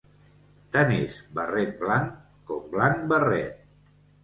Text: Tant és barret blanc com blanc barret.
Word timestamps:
Tant 0.75 0.93
és 0.95 1.17
barret 1.41 1.77
blanc 1.85 2.17
com 2.51 2.67
blanc 2.75 3.07
barret. 3.15 3.65